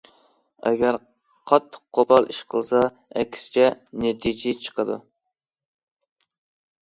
ئەگەر 0.67 0.95
قاتتىق، 1.49 1.81
قوپال 1.97 2.25
ئىش 2.31 2.39
قىلسا، 2.53 2.81
ئەكسىچە 3.21 3.67
نەتىجە 4.05 4.53
چىقىدۇ. 4.63 4.95